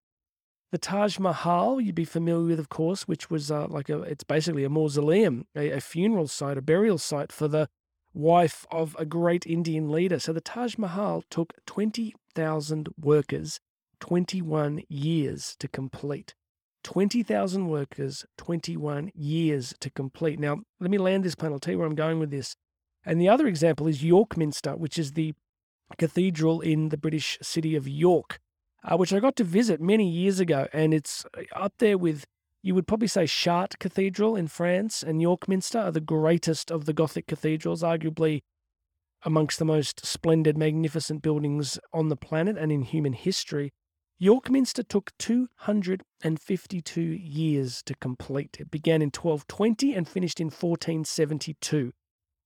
The 0.71 0.77
Taj 0.77 1.19
Mahal, 1.19 1.79
you'd 1.79 1.95
be 1.95 2.05
familiar 2.05 2.47
with, 2.47 2.59
of 2.59 2.69
course, 2.69 3.07
which 3.07 3.29
was 3.29 3.51
uh, 3.51 3.67
like 3.67 3.89
a, 3.89 4.01
it's 4.01 4.23
basically 4.23 4.63
a 4.63 4.69
mausoleum, 4.69 5.45
a, 5.55 5.71
a 5.71 5.79
funeral 5.79 6.27
site, 6.27 6.57
a 6.57 6.61
burial 6.61 6.97
site 6.97 7.31
for 7.31 7.47
the 7.47 7.69
wife 8.13 8.65
of 8.71 8.95
a 8.99 9.05
great 9.05 9.45
Indian 9.45 9.91
leader. 9.91 10.19
So 10.19 10.33
the 10.33 10.41
Taj 10.41 10.77
Mahal 10.77 11.23
took 11.29 11.53
20,000 11.65 12.89
workers 12.99 13.59
21 13.99 14.81
years 14.89 15.55
to 15.59 15.67
complete. 15.67 16.35
20,000 16.83 17.67
workers, 17.67 18.25
21 18.37 19.11
years 19.15 19.73
to 19.79 19.89
complete. 19.89 20.39
Now, 20.39 20.59
let 20.79 20.91
me 20.91 20.97
land 20.97 21.23
this 21.23 21.35
plane. 21.35 21.51
I'll 21.51 21.59
tell 21.59 21.73
you 21.73 21.77
where 21.77 21.87
I'm 21.87 21.95
going 21.95 22.19
with 22.19 22.31
this. 22.31 22.55
And 23.05 23.19
the 23.19 23.29
other 23.29 23.47
example 23.47 23.87
is 23.87 24.03
York 24.03 24.37
Minster, 24.37 24.75
which 24.75 24.97
is 24.97 25.13
the 25.13 25.33
Cathedral 25.97 26.61
in 26.61 26.89
the 26.89 26.97
British 26.97 27.37
city 27.41 27.75
of 27.75 27.87
York, 27.87 28.39
uh, 28.83 28.97
which 28.97 29.13
I 29.13 29.19
got 29.19 29.35
to 29.37 29.43
visit 29.43 29.81
many 29.81 30.09
years 30.09 30.39
ago. 30.39 30.67
And 30.73 30.93
it's 30.93 31.25
uh, 31.37 31.41
up 31.55 31.73
there 31.79 31.97
with, 31.97 32.25
you 32.61 32.73
would 32.75 32.87
probably 32.87 33.07
say, 33.07 33.27
Chartres 33.27 33.77
Cathedral 33.79 34.35
in 34.35 34.47
France 34.47 35.03
and 35.03 35.21
York 35.21 35.47
Minster 35.47 35.79
are 35.79 35.91
the 35.91 36.01
greatest 36.01 36.71
of 36.71 36.85
the 36.85 36.93
Gothic 36.93 37.27
cathedrals, 37.27 37.83
arguably 37.83 38.41
amongst 39.25 39.59
the 39.59 39.65
most 39.65 40.05
splendid, 40.05 40.57
magnificent 40.57 41.21
buildings 41.21 41.79
on 41.93 42.09
the 42.09 42.17
planet 42.17 42.57
and 42.57 42.71
in 42.71 42.81
human 42.81 43.13
history. 43.13 43.71
York 44.19 44.49
Minster 44.49 44.83
took 44.83 45.11
252 45.19 47.01
years 47.01 47.83
to 47.83 47.95
complete. 47.95 48.57
It 48.59 48.71
began 48.71 49.01
in 49.01 49.07
1220 49.07 49.93
and 49.93 50.07
finished 50.07 50.39
in 50.39 50.47
1472. 50.47 51.91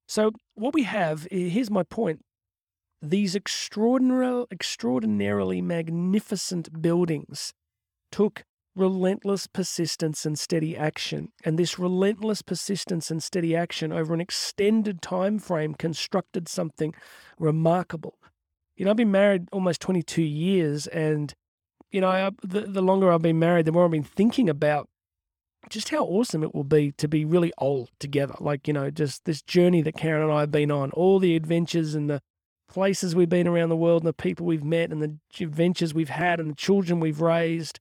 So, 0.07 0.31
what 0.55 0.73
we 0.73 0.83
have 0.83 1.27
here's 1.29 1.69
my 1.69 1.83
point 1.83 2.21
these 3.01 3.35
extraordinary, 3.35 4.45
extraordinarily 4.51 5.61
magnificent 5.61 6.81
buildings 6.81 7.53
took 8.11 8.43
relentless 8.75 9.47
persistence 9.47 10.25
and 10.25 10.37
steady 10.37 10.77
action. 10.77 11.29
And 11.43 11.57
this 11.57 11.77
relentless 11.77 12.41
persistence 12.41 13.11
and 13.11 13.21
steady 13.21 13.55
action 13.55 13.91
over 13.91 14.13
an 14.13 14.21
extended 14.21 15.01
time 15.01 15.39
frame 15.39 15.73
constructed 15.73 16.47
something 16.47 16.93
remarkable. 17.39 18.17
You 18.75 18.85
know, 18.85 18.91
I've 18.91 18.97
been 18.97 19.11
married 19.11 19.47
almost 19.51 19.81
22 19.81 20.21
years, 20.21 20.85
and 20.87 21.33
you 21.91 22.01
know, 22.01 22.09
I, 22.09 22.31
the, 22.43 22.61
the 22.61 22.81
longer 22.81 23.11
I've 23.11 23.21
been 23.21 23.39
married, 23.39 23.65
the 23.65 23.71
more 23.71 23.85
I've 23.85 23.91
been 23.91 24.03
thinking 24.03 24.49
about 24.49 24.89
just 25.69 25.89
how 25.89 26.03
awesome 26.05 26.43
it 26.43 26.53
will 26.53 26.63
be 26.63 26.91
to 26.93 27.07
be 27.07 27.25
really 27.25 27.51
old 27.57 27.89
together. 27.99 28.35
Like, 28.39 28.67
you 28.67 28.73
know, 28.73 28.89
just 28.89 29.25
this 29.25 29.41
journey 29.41 29.81
that 29.81 29.97
Karen 29.97 30.23
and 30.23 30.31
I 30.31 30.41
have 30.41 30.51
been 30.51 30.71
on, 30.71 30.91
all 30.91 31.19
the 31.19 31.35
adventures 31.35 31.95
and 31.95 32.09
the 32.09 32.21
places 32.69 33.15
we've 33.15 33.29
been 33.29 33.47
around 33.47 33.69
the 33.69 33.75
world 33.75 34.03
and 34.03 34.07
the 34.07 34.13
people 34.13 34.45
we've 34.45 34.63
met 34.63 34.91
and 34.91 35.01
the 35.01 35.17
adventures 35.43 35.93
we've 35.93 36.09
had 36.09 36.39
and 36.39 36.51
the 36.51 36.55
children 36.55 36.99
we've 36.99 37.21
raised. 37.21 37.79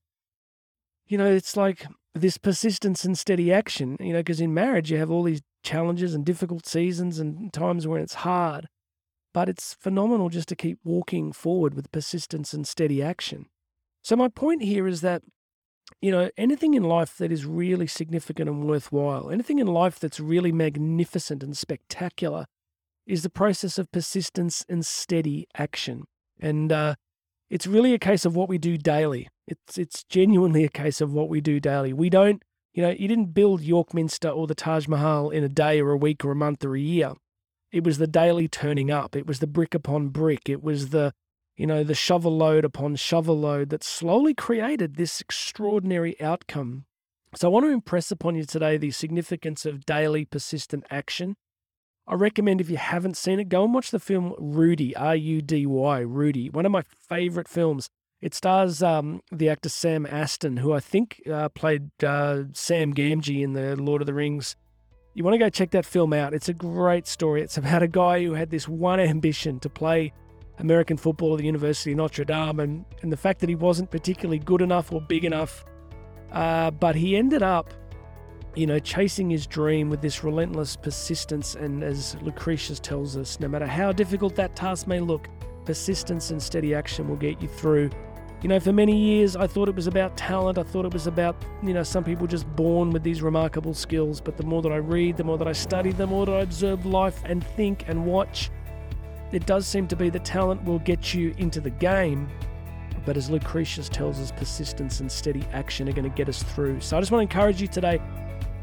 You 1.07 1.19
know, 1.19 1.27
it's 1.27 1.57
like 1.57 1.87
this 2.15 2.39
persistence 2.39 3.05
and 3.05 3.19
steady 3.19 3.53
action, 3.53 3.97
you 4.01 4.13
know, 4.13 4.21
because 4.21 4.41
in 4.41 4.55
marriage 4.55 4.91
you 4.91 4.99
have 4.99 5.11
all 5.11 5.23
these 5.23 5.43
challenges 5.63 6.15
and 6.15 6.25
difficult 6.25 6.67
seasons 6.67 7.19
and 7.19 7.53
times 7.53 7.87
when 7.87 8.01
it's 8.01 8.15
hard. 8.15 8.69
But 9.35 9.49
it's 9.49 9.75
phenomenal 9.75 10.31
just 10.31 10.49
to 10.49 10.57
keep 10.57 10.79
walking 10.83 11.33
forward 11.33 11.75
with 11.75 11.93
persistence 11.93 12.55
and 12.55 12.67
steady 12.67 13.03
action. 13.03 13.47
So, 14.07 14.15
my 14.15 14.29
point 14.29 14.63
here 14.63 14.87
is 14.87 15.01
that 15.01 15.23
you 16.01 16.13
know, 16.13 16.31
anything 16.37 16.75
in 16.75 16.85
life 16.85 17.17
that 17.19 17.33
is 17.33 17.45
really 17.45 17.89
significant 17.89 18.49
and 18.49 18.65
worthwhile, 18.65 19.31
anything 19.31 19.59
in 19.59 19.67
life 19.67 19.99
that's 19.99 20.21
really 20.21 20.53
magnificent 20.53 21.43
and 21.43 21.57
spectacular, 21.57 22.47
is 23.05 23.25
the 23.25 23.31
process 23.31 23.79
of 23.79 23.91
persistence 23.91 24.65
and 24.69 24.87
steady 24.87 25.49
action. 25.57 26.05
And 26.39 26.71
uh, 26.71 26.95
it's 27.51 27.67
really 27.67 27.95
a 27.95 27.99
case 27.99 28.25
of 28.25 28.37
what 28.37 28.49
we 28.49 28.59
do 28.59 28.79
daily. 28.79 29.27
It's 29.49 29.77
it's 29.77 30.05
genuinely 30.05 30.63
a 30.63 30.69
case 30.69 31.01
of 31.01 31.13
what 31.13 31.29
we 31.29 31.41
do 31.41 31.59
daily. 31.59 31.93
We 31.93 32.09
don't, 32.09 32.45
you 32.75 32.83
know, 32.83 32.91
you 32.91 33.09
didn't 33.09 33.35
build 33.35 33.61
York 33.61 33.93
Minster 33.93 34.29
or 34.29 34.47
the 34.47 34.55
Taj 34.55 34.87
Mahal 34.87 35.31
in 35.31 35.43
a 35.43 35.49
day 35.49 35.81
or 35.81 35.91
a 35.91 35.97
week 35.97 36.25
or 36.25 36.31
a 36.31 36.37
month 36.37 36.65
or 36.65 36.77
a 36.77 36.81
year. 36.81 37.15
It 37.73 37.83
was 37.83 37.99
the 37.99 38.07
daily 38.07 38.47
turning 38.47 38.89
up. 38.89 39.17
It 39.17 39.27
was 39.27 39.41
the 39.41 39.49
brick 39.49 39.75
upon 39.75 40.11
brick. 40.11 40.49
It 40.49 40.63
was 40.63 40.91
the 40.91 41.13
you 41.57 41.67
know, 41.67 41.83
the 41.83 41.95
shovel 41.95 42.37
load 42.37 42.65
upon 42.65 42.97
shovel 42.97 43.39
load 43.39 43.71
that 43.71 43.83
slowly 43.83 44.35
created 44.35 44.97
this 44.97 45.21
extraordinary 45.21 46.21
outcome. 46.21 46.85
So 47.35 47.49
I 47.49 47.51
want 47.51 47.65
to 47.67 47.71
impress 47.71 48.11
upon 48.11 48.35
you 48.35 48.45
today 48.45 48.77
the 48.77 48.91
significance 48.91 49.67
of 49.67 49.87
daily 49.87 50.25
persistent 50.25 50.85
action. 50.91 51.37
I 52.07 52.15
recommend 52.15 52.61
if 52.61 52.71
you 52.71 52.77
haven't 52.77 53.17
seen 53.17 53.41
it, 53.41 53.49
go 53.49 53.65
and 53.65 53.75
watch 53.75 53.91
the 53.91 53.99
film 53.99 54.35
Rudy, 54.39 54.95
R 54.95 55.17
U 55.17 55.43
D 55.43 55.67
Y, 55.67 55.99
Rudy, 56.01 56.51
one 56.51 56.65
of 56.67 56.73
my 56.73 56.83
favorite 56.83 57.49
films. 57.49 57.89
It 58.21 58.33
stars 58.33 58.83
um, 58.83 59.23
the 59.31 59.49
actor 59.49 59.69
Sam 59.69 60.07
Astin, 60.07 60.59
who 60.59 60.73
I 60.73 60.81
think 60.81 61.21
uh, 61.31 61.49
played 61.51 61.91
uh, 62.03 62.45
Sam 62.53 62.95
Gamgee 62.95 63.43
in 63.43 63.53
the 63.53 63.77
Lord 63.77 64.03
of 64.03 64.07
the 64.07 64.15
Rings. 64.15 64.57
You 65.15 65.25
want 65.25 65.35
to 65.35 65.39
go 65.39 65.49
check 65.49 65.71
that 65.73 65.85
film 65.85 66.13
out. 66.13 66.33
It's 66.33 66.49
a 66.49 66.55
great 66.55 67.07
story. 67.07 67.43
It's 67.43 67.59
about 67.59 67.83
a 67.83 67.89
guy 67.89 68.23
who 68.23 68.35
had 68.35 68.51
this 68.51 68.69
one 68.69 69.01
ambition 69.01 69.59
to 69.61 69.69
play 69.69 70.13
American 70.59 70.97
football 70.97 71.35
at 71.35 71.39
the 71.39 71.45
University 71.45 71.93
of 71.93 71.99
Notre 71.99 72.25
Dame, 72.25 72.61
and, 72.61 72.85
and 73.03 73.13
the 73.13 73.17
fact 73.17 73.41
that 73.41 73.49
he 73.49 73.55
wasn't 73.55 73.91
particularly 73.91 74.39
good 74.39 74.63
enough 74.63 74.93
or 74.93 75.01
big 75.01 75.25
enough. 75.25 75.65
Uh, 76.33 76.71
but 76.71 76.95
he 76.97 77.17
ended 77.17 77.43
up, 77.43 77.73
you 78.55 78.67
know, 78.67 78.79
chasing 78.79 79.31
his 79.31 79.47
dream 79.47 79.91
with 79.91 80.01
this 80.01 80.25
relentless 80.25 80.77
persistence. 80.77 81.55
And 81.55 81.85
as 81.85 82.17
Lucretius 82.23 82.81
tells 82.81 83.17
us, 83.17 83.39
no 83.39 83.49
matter 83.49 83.67
how 83.67 83.93
difficult 83.93 84.35
that 84.37 84.57
task 84.57 84.87
may 84.87 85.01
look, 85.01 85.29
persistence 85.65 86.31
and 86.31 86.43
steady 86.43 86.75
action 86.75 87.09
will 87.09 87.17
get 87.17 87.41
you 87.43 87.49
through. 87.49 87.91
You 88.43 88.49
know, 88.49 88.61
for 88.61 88.73
many 88.73 88.97
years, 88.97 89.35
I 89.35 89.47
thought 89.47 89.69
it 89.69 89.75
was 89.75 89.87
about 89.87 90.17
talent. 90.17 90.59
I 90.59 90.63
thought 90.63 90.85
it 90.85 90.93
was 90.93 91.07
about, 91.07 91.43
you 91.63 91.73
know, 91.73 91.83
some 91.83 92.05
people 92.05 92.27
just 92.27 92.47
born 92.55 92.91
with 92.91 93.03
these 93.03 93.23
remarkable 93.23 93.75
skills. 93.75 94.21
But 94.21 94.37
the 94.37 94.45
more 94.45 94.63
that 94.63 94.73
I 94.73 94.77
read, 94.77 95.17
the 95.17 95.25
more 95.25 95.39
that 95.39 95.49
I 95.49 95.53
study, 95.53 95.91
the 95.91 96.07
more 96.07 96.27
that 96.27 96.33
I 96.33 96.41
observe 96.41 96.87
life 96.87 97.23
and 97.25 97.45
think 97.45 97.89
and 97.89 98.05
watch, 98.05 98.51
it 99.37 99.45
does 99.45 99.66
seem 99.66 99.87
to 99.88 99.97
be 99.97 100.09
that 100.09 100.25
talent 100.25 100.64
will 100.64 100.78
get 100.78 101.12
you 101.12 101.35
into 101.37 101.61
the 101.61 101.69
game, 101.69 102.26
but 103.05 103.19
as 103.19 103.28
Lucretius 103.28 103.90
tells 103.90 104.19
us, 104.19 104.33
persistence 104.33 105.00
and 105.00 105.12
steady 105.12 105.45
action 105.52 105.87
are 105.90 105.93
going 105.93 106.11
to 106.11 106.16
get 106.16 106.31
us 106.31 106.43
through. 106.43 106.81
So 106.81 106.97
I 106.97 107.00
just 107.00 107.12
want 107.12 107.21
to 107.21 107.37
encourage 107.37 107.61
you 107.61 107.69
today 107.69 108.00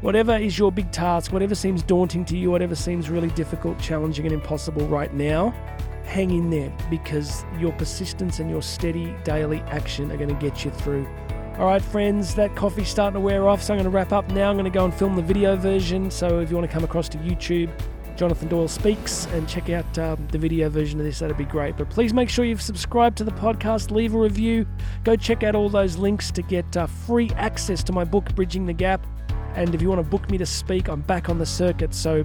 whatever 0.00 0.36
is 0.36 0.58
your 0.58 0.72
big 0.72 0.90
task, 0.90 1.32
whatever 1.32 1.54
seems 1.54 1.80
daunting 1.84 2.24
to 2.24 2.36
you, 2.36 2.50
whatever 2.50 2.74
seems 2.74 3.08
really 3.08 3.30
difficult, 3.30 3.78
challenging, 3.78 4.26
and 4.26 4.34
impossible 4.34 4.84
right 4.88 5.14
now, 5.14 5.50
hang 6.02 6.32
in 6.32 6.50
there 6.50 6.76
because 6.90 7.44
your 7.56 7.70
persistence 7.74 8.40
and 8.40 8.50
your 8.50 8.60
steady 8.60 9.14
daily 9.22 9.60
action 9.68 10.10
are 10.10 10.16
going 10.16 10.28
to 10.28 10.34
get 10.34 10.64
you 10.64 10.72
through. 10.72 11.06
All 11.56 11.66
right, 11.66 11.80
friends, 11.80 12.34
that 12.34 12.56
coffee's 12.56 12.88
starting 12.88 13.14
to 13.14 13.20
wear 13.20 13.48
off, 13.48 13.62
so 13.62 13.72
I'm 13.72 13.78
going 13.78 13.84
to 13.84 13.96
wrap 13.96 14.12
up 14.12 14.28
now. 14.32 14.50
I'm 14.50 14.56
going 14.56 14.64
to 14.64 14.76
go 14.76 14.84
and 14.84 14.92
film 14.92 15.14
the 15.14 15.22
video 15.22 15.54
version. 15.54 16.10
So 16.10 16.40
if 16.40 16.50
you 16.50 16.56
want 16.56 16.68
to 16.68 16.74
come 16.74 16.82
across 16.82 17.08
to 17.10 17.18
YouTube, 17.18 17.70
Jonathan 18.16 18.48
Doyle 18.48 18.68
Speaks 18.68 19.26
and 19.26 19.48
check 19.48 19.70
out 19.70 19.98
um, 19.98 20.26
the 20.30 20.38
video 20.38 20.68
version 20.68 21.00
of 21.00 21.06
this. 21.06 21.18
That'd 21.18 21.36
be 21.36 21.44
great. 21.44 21.76
But 21.76 21.90
please 21.90 22.14
make 22.14 22.28
sure 22.28 22.44
you've 22.44 22.62
subscribed 22.62 23.16
to 23.18 23.24
the 23.24 23.32
podcast, 23.32 23.90
leave 23.90 24.14
a 24.14 24.18
review, 24.18 24.66
go 25.02 25.16
check 25.16 25.42
out 25.42 25.54
all 25.54 25.68
those 25.68 25.96
links 25.96 26.30
to 26.32 26.42
get 26.42 26.76
uh, 26.76 26.86
free 26.86 27.30
access 27.36 27.82
to 27.84 27.92
my 27.92 28.04
book, 28.04 28.34
Bridging 28.34 28.66
the 28.66 28.72
Gap. 28.72 29.04
And 29.54 29.74
if 29.74 29.82
you 29.82 29.88
want 29.88 30.00
to 30.00 30.08
book 30.08 30.30
me 30.30 30.38
to 30.38 30.46
speak, 30.46 30.88
I'm 30.88 31.00
back 31.00 31.28
on 31.28 31.38
the 31.38 31.46
circuit. 31.46 31.94
So 31.94 32.24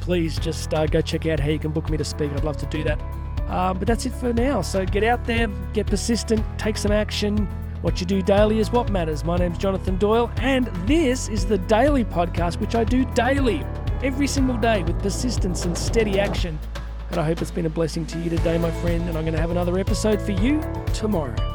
please 0.00 0.38
just 0.38 0.72
uh, 0.74 0.86
go 0.86 1.00
check 1.00 1.26
out 1.26 1.40
how 1.40 1.48
you 1.48 1.58
can 1.58 1.70
book 1.70 1.88
me 1.90 1.96
to 1.96 2.04
speak. 2.04 2.32
I'd 2.32 2.44
love 2.44 2.56
to 2.58 2.66
do 2.66 2.82
that. 2.84 3.00
Um, 3.48 3.78
but 3.78 3.86
that's 3.86 4.06
it 4.06 4.12
for 4.12 4.32
now. 4.32 4.62
So 4.62 4.84
get 4.84 5.04
out 5.04 5.24
there, 5.24 5.48
get 5.72 5.86
persistent, 5.86 6.44
take 6.58 6.76
some 6.76 6.92
action. 6.92 7.46
What 7.82 8.00
you 8.00 8.06
do 8.06 8.22
daily 8.22 8.60
is 8.60 8.70
what 8.70 8.90
matters. 8.90 9.24
My 9.24 9.36
name's 9.36 9.58
Jonathan 9.58 9.98
Doyle, 9.98 10.30
and 10.36 10.66
this 10.86 11.28
is 11.28 11.46
the 11.46 11.58
Daily 11.58 12.04
Podcast, 12.04 12.60
which 12.60 12.76
I 12.76 12.84
do 12.84 13.04
daily 13.06 13.64
every 14.02 14.26
single 14.26 14.56
day 14.56 14.82
with 14.82 15.00
persistence 15.02 15.64
and 15.64 15.76
steady 15.76 16.18
action. 16.18 16.58
And 17.10 17.20
I 17.20 17.24
hope 17.24 17.42
it's 17.42 17.50
been 17.50 17.66
a 17.66 17.70
blessing 17.70 18.06
to 18.06 18.18
you 18.18 18.30
today, 18.30 18.58
my 18.58 18.70
friend. 18.80 19.08
And 19.08 19.16
I'm 19.16 19.24
going 19.24 19.34
to 19.34 19.40
have 19.40 19.50
another 19.50 19.78
episode 19.78 20.20
for 20.20 20.32
you 20.32 20.62
tomorrow. 20.94 21.51